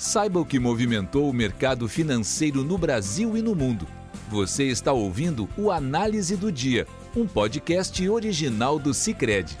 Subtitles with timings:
[0.00, 3.86] Saiba o que movimentou o mercado financeiro no Brasil e no mundo.
[4.30, 9.58] Você está ouvindo o Análise do Dia, um podcast original do Cicred.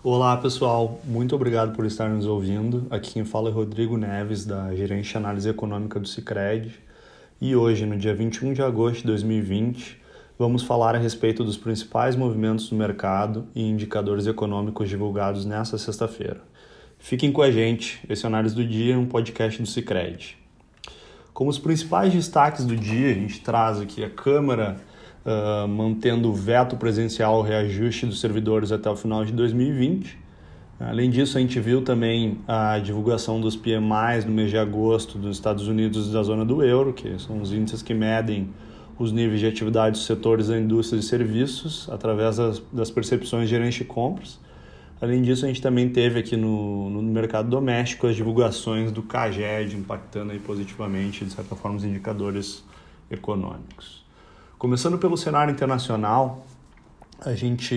[0.00, 2.86] Olá pessoal, muito obrigado por estar nos ouvindo.
[2.88, 6.72] Aqui quem fala é Rodrigo Neves, da Gerente de Análise Econômica do Cicred.
[7.40, 10.00] E hoje, no dia 21 de agosto de 2020,
[10.38, 16.40] vamos falar a respeito dos principais movimentos do mercado e indicadores econômicos divulgados nesta sexta-feira.
[16.98, 20.36] Fiquem com a gente, esse é o Análise do Dia, um podcast do Cicred.
[21.32, 24.80] Como os principais destaques do dia, a gente traz aqui a Câmara
[25.24, 30.18] uh, mantendo o veto presencial ao reajuste dos servidores até o final de 2020.
[30.80, 35.36] Além disso, a gente viu também a divulgação dos PMIs no mês de agosto dos
[35.36, 38.48] Estados Unidos e da zona do euro, que são os índices que medem
[38.98, 43.50] os níveis de atividade dos setores da indústria e serviços através das, das percepções de
[43.50, 44.38] gerentes de compras.
[45.00, 49.76] Além disso, a gente também teve aqui no, no mercado doméstico as divulgações do CAGED
[49.76, 52.64] impactando aí positivamente, de certa forma, os indicadores
[53.10, 54.04] econômicos.
[54.58, 56.46] Começando pelo cenário internacional,
[57.20, 57.76] a gente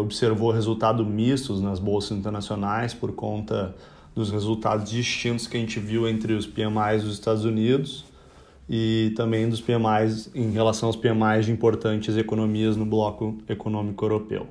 [0.00, 3.74] observou resultados mistos nas bolsas internacionais por conta
[4.14, 8.06] dos resultados distintos que a gente viu entre os PMIs dos Estados Unidos
[8.66, 14.48] e também dos PMIs em relação aos PMIs de importantes economias no bloco econômico europeu.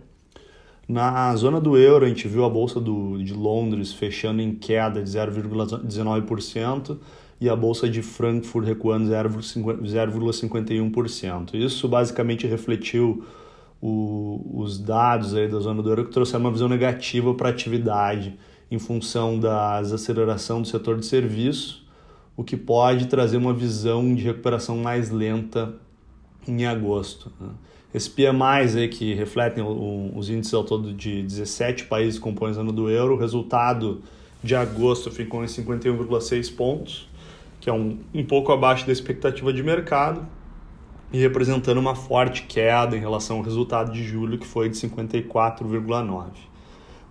[0.87, 5.01] Na zona do euro, a gente viu a bolsa do, de Londres fechando em queda
[5.01, 6.99] de 0,19%
[7.41, 11.55] e a bolsa de Frankfurt recuando 0,51%.
[11.55, 13.25] Isso basicamente refletiu
[13.81, 17.51] o, os dados aí da zona do euro que trouxeram uma visão negativa para a
[17.51, 18.37] atividade
[18.69, 21.83] em função da desaceleração do setor de serviço,
[22.37, 25.73] o que pode trazer uma visão de recuperação mais lenta
[26.47, 27.31] em agosto.
[27.39, 27.49] Né?
[27.93, 32.53] Esses PMIs aí que refletem o, os índices ao todo de 17 países compõem a
[32.53, 34.01] zona do euro, o resultado
[34.43, 37.09] de agosto ficou em 51,6 pontos,
[37.59, 40.27] que é um, um pouco abaixo da expectativa de mercado
[41.11, 46.25] e representando uma forte queda em relação ao resultado de julho, que foi de 54,9.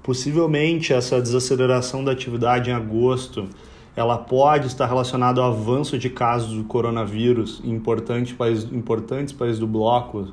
[0.02, 3.48] Possivelmente essa desaceleração da atividade em agosto
[3.96, 9.58] ela pode estar relacionada ao avanço de casos do coronavírus em importantes países, importantes países
[9.58, 10.32] do bloco,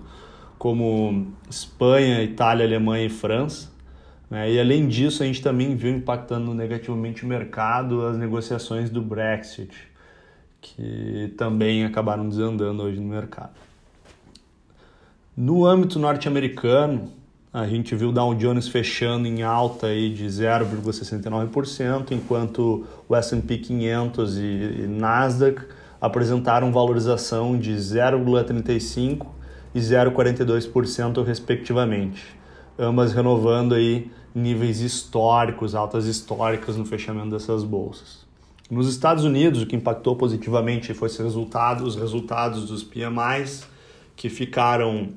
[0.58, 3.72] como Espanha, Itália, Alemanha e França.
[4.30, 4.52] Né?
[4.52, 9.76] E além disso, a gente também viu impactando negativamente o mercado as negociações do Brexit,
[10.60, 13.52] que também acabaram desandando hoje no mercado.
[15.36, 17.12] No âmbito norte-americano,
[17.54, 23.58] a gente viu o Dow Jones fechando em alta aí de 0,69%, enquanto o S&P
[23.58, 25.62] 500 e Nasdaq
[26.00, 29.28] apresentaram valorização de 0,35
[29.76, 32.24] e 0,42% respectivamente,
[32.80, 38.26] ambas renovando aí níveis históricos, altas históricas no fechamento dessas bolsas.
[38.70, 43.68] Nos Estados Unidos, o que impactou positivamente foi os resultados, os resultados dos PMIs,
[44.16, 45.10] que ficaram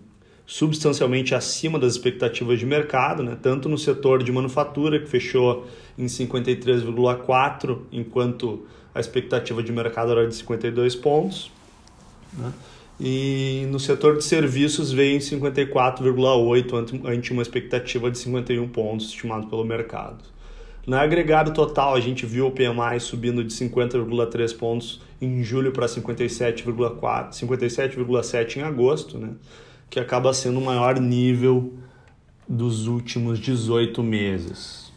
[0.47, 3.37] substancialmente acima das expectativas de mercado, né?
[3.41, 5.67] tanto no setor de manufatura, que fechou
[5.99, 11.51] em 53,4, enquanto a expectativa de mercado era de 52 pontos.
[12.33, 12.53] Né?
[12.99, 19.47] e no setor de serviços veio em 54,8 ante uma expectativa de 51 pontos estimado
[19.49, 20.23] pelo mercado.
[20.87, 25.87] No agregado total, a gente viu o PMI subindo de 50,3 pontos em julho para
[25.87, 29.31] 57,4, 57,7 em agosto, né?
[29.95, 31.73] Que acaba sendo o maior nível
[32.49, 34.93] dos últimos 18 meses.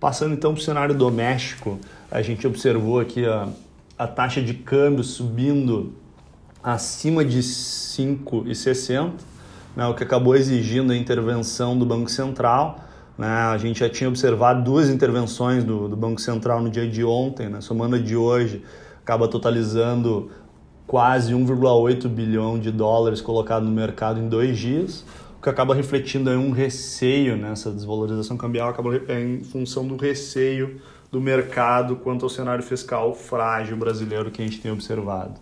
[0.00, 1.78] Passando então para o cenário doméstico,
[2.10, 3.48] a gente observou aqui a,
[3.96, 5.92] a taxa de câmbio subindo
[6.60, 9.12] acima de 5,60,
[9.76, 12.80] né, o que acabou exigindo a intervenção do Banco Central.
[13.16, 17.04] Né, a gente já tinha observado duas intervenções do, do Banco Central no dia de
[17.04, 18.64] ontem, né, somando de hoje,
[19.04, 20.32] acaba totalizando
[20.90, 25.04] quase 1,8 bilhão de dólares colocado no mercado em dois dias,
[25.38, 29.94] o que acaba refletindo aí um receio nessa desvalorização cambial, acaba é em função do
[29.94, 35.34] receio do mercado quanto ao cenário fiscal frágil brasileiro que a gente tem observado.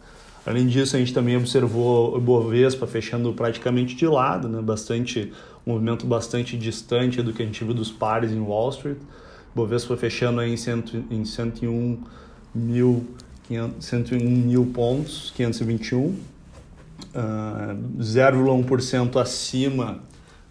[0.45, 4.61] Além disso, a gente também observou o Bovespa fechando praticamente de lado, né?
[4.61, 5.33] bastante,
[5.67, 8.99] um movimento bastante distante do que a gente viu dos pares em Wall Street.
[9.55, 12.03] Bovespa fechando em, cento, em 101
[12.55, 13.07] mil,
[13.81, 16.17] 101 mil pontos, 521, uh,
[17.99, 20.01] 0,1% acima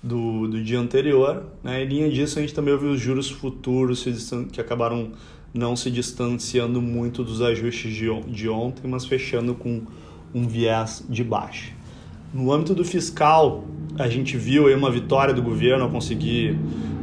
[0.02, 1.44] do, do dia anterior.
[1.64, 1.84] Né?
[1.84, 4.06] Em linha disso, a gente também ouviu os juros futuros
[4.52, 5.12] que acabaram
[5.54, 9.82] não se distanciando muito dos ajustes de, de ontem, mas fechando com
[10.34, 11.72] um viés de baixa.
[12.34, 13.64] No âmbito do fiscal,
[13.98, 16.58] a gente viu aí uma vitória do governo a conseguir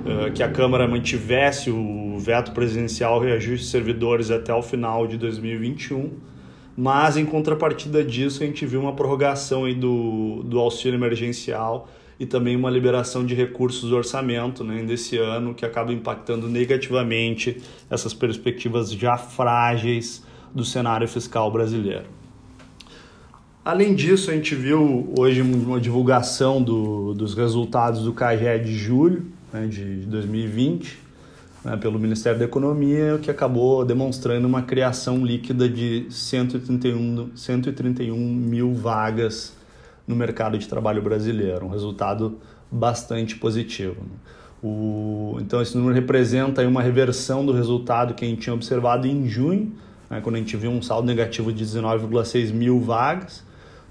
[0.04, 5.16] uh, que a Câmara mantivesse o veto presidencial reajuste de servidores até o final de
[5.16, 6.10] 2021,
[6.76, 12.26] mas em contrapartida disso a gente viu uma prorrogação aí do, do auxílio emergencial e
[12.26, 17.60] também uma liberação de recursos do orçamento né, desse ano, que acaba impactando negativamente
[17.90, 20.24] essas perspectivas já frágeis
[20.54, 22.04] do cenário fiscal brasileiro.
[23.64, 29.33] Além disso, a gente viu hoje uma divulgação do, dos resultados do CAGE de julho
[29.54, 30.98] né, de 2020
[31.64, 38.74] né, pelo Ministério da Economia, que acabou demonstrando uma criação líquida de 131, 131 mil
[38.74, 39.56] vagas
[40.06, 42.38] no mercado de trabalho brasileiro, um resultado
[42.70, 44.02] bastante positivo.
[44.02, 44.16] Né?
[44.62, 49.28] O, então, esse número representa uma reversão do resultado que a gente tinha observado em
[49.28, 49.72] junho,
[50.10, 53.44] né, quando a gente viu um saldo negativo de 19,6 mil vagas.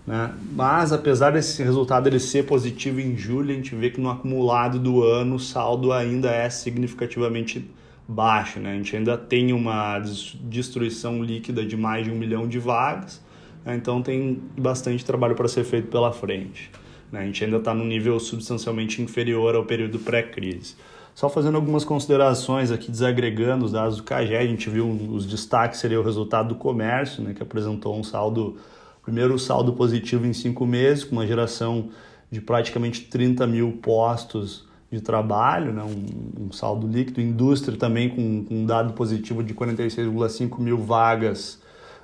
[0.06, 0.34] Né?
[0.52, 4.80] Mas, apesar desse resultado ele ser positivo em julho, a gente vê que no acumulado
[4.80, 7.70] do ano o saldo ainda é significativamente
[8.08, 8.60] baixo.
[8.60, 8.74] Né?
[8.74, 10.00] A gente ainda tem uma
[10.42, 13.22] destruição líquida de mais de um milhão de vagas
[13.66, 13.76] né?
[13.76, 16.70] Então tem bastante trabalho para ser feito pela frente.
[17.12, 17.22] Né?
[17.22, 20.76] A gente ainda está num nível substancialmente inferior ao período pré-crise.
[21.16, 25.80] Só fazendo algumas considerações aqui, desagregando os dados do CAGE, a gente viu os destaques,
[25.80, 28.58] seria o resultado do comércio, né, que apresentou um saldo,
[29.04, 31.90] primeiro saldo positivo em cinco meses, com uma geração
[32.32, 38.46] de praticamente 30 mil postos de trabalho, né, um, um saldo líquido, indústria também com,
[38.46, 41.60] com um dado positivo de 46,5 mil vagas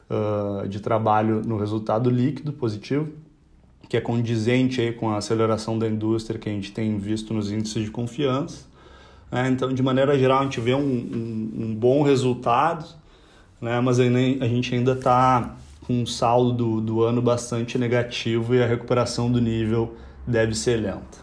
[0.09, 3.09] uh, de trabalho no resultado líquido positivo,
[3.87, 7.51] que é condizente aí com a aceleração da indústria que a gente tem visto nos
[7.51, 8.67] índices de confiança.
[9.31, 12.85] É, então, de maneira geral, a gente vê um, um, um bom resultado,
[13.61, 15.55] né, mas a gente ainda está
[15.89, 19.95] com um saldo do, do ano bastante negativo e a recuperação do nível
[20.27, 21.17] deve ser lenta.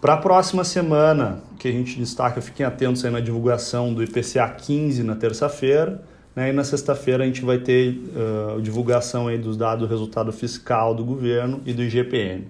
[0.00, 4.48] Para a próxima semana, que a gente destaca, fiquem atentos aí na divulgação do IPCA
[4.48, 6.04] 15 na terça-feira,
[6.36, 6.50] né?
[6.50, 10.94] E na sexta-feira a gente vai ter uh, divulgação aí dos dados do resultado fiscal
[10.94, 12.46] do governo e do IGPM.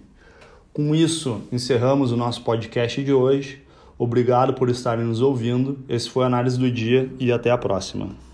[0.74, 3.62] Com isso, encerramos o nosso podcast de hoje.
[3.96, 5.78] Obrigado por estarem nos ouvindo.
[5.88, 8.33] Esse foi a Análise do Dia e até a próxima.